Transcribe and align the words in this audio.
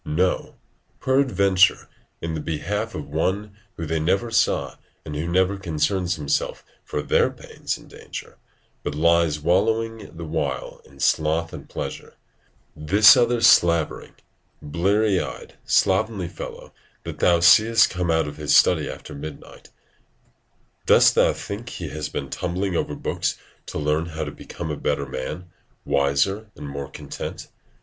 No; 0.03 0.55
peradventure 0.99 1.87
in 2.21 2.33
the 2.33 2.39
behalf 2.39 2.95
of 2.95 3.07
one 3.09 3.55
whom 3.77 3.85
they 3.85 3.99
never 3.99 4.31
saw 4.31 4.77
and 5.05 5.15
who 5.15 5.27
never 5.27 5.57
concerns 5.59 6.15
himself 6.15 6.65
for 6.83 7.03
their 7.03 7.29
pains 7.29 7.77
and 7.77 7.87
danger, 7.87 8.39
but 8.81 8.95
lies 8.95 9.39
wallowing 9.39 10.09
the 10.17 10.25
while 10.25 10.81
in 10.85 10.99
sloth 10.99 11.53
and 11.53 11.69
pleasure: 11.69 12.15
this 12.75 13.15
other 13.15 13.41
slavering, 13.41 14.15
blear 14.59 15.05
eyed, 15.23 15.53
slovenly 15.65 16.27
fellow, 16.27 16.73
that 17.03 17.19
thou 17.19 17.39
seest 17.39 17.91
come 17.91 18.09
out 18.09 18.27
of 18.27 18.37
his 18.37 18.57
study 18.57 18.89
after 18.89 19.13
midnight, 19.13 19.69
dost 20.87 21.13
thou 21.13 21.31
think 21.31 21.69
he 21.69 21.89
has 21.89 22.09
been 22.09 22.31
tumbling 22.31 22.75
over 22.75 22.95
books 22.95 23.37
to 23.67 23.77
learn 23.77 24.07
how 24.07 24.23
to 24.23 24.31
become 24.31 24.71
a 24.71 24.75
better 24.75 25.05
man, 25.05 25.47
wiser, 25.85 26.49
and 26.55 26.67
more 26.67 26.89
content? 26.89 27.49